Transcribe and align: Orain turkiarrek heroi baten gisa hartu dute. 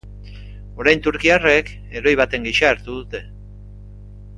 Orain 0.83 1.03
turkiarrek 1.09 1.71
heroi 1.95 2.17
baten 2.23 2.51
gisa 2.51 2.73
hartu 2.75 2.99
dute. 3.01 3.23